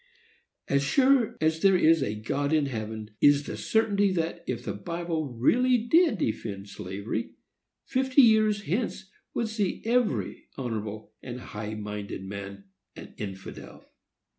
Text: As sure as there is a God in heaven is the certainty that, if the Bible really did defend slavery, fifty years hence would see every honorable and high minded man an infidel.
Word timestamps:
As 0.67 0.81
sure 0.83 1.37
as 1.39 1.59
there 1.61 1.77
is 1.77 2.01
a 2.01 2.15
God 2.19 2.51
in 2.53 2.65
heaven 2.65 3.11
is 3.21 3.43
the 3.43 3.55
certainty 3.55 4.11
that, 4.13 4.43
if 4.47 4.65
the 4.65 4.73
Bible 4.73 5.31
really 5.35 5.77
did 5.77 6.17
defend 6.17 6.69
slavery, 6.69 7.33
fifty 7.85 8.23
years 8.23 8.63
hence 8.63 9.11
would 9.35 9.47
see 9.47 9.79
every 9.85 10.47
honorable 10.57 11.13
and 11.21 11.39
high 11.39 11.75
minded 11.75 12.23
man 12.23 12.63
an 12.95 13.13
infidel. 13.19 13.91